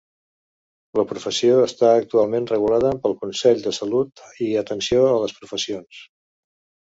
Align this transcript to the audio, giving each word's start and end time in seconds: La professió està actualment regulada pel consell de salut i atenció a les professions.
La 0.99 1.03
professió 1.09 1.57
està 1.65 1.91
actualment 2.05 2.47
regulada 2.51 2.93
pel 3.03 3.13
consell 3.25 3.61
de 3.67 3.73
salut 3.79 4.23
i 4.45 4.47
atenció 4.63 5.03
a 5.11 5.15
les 5.25 5.35
professions. 5.43 6.01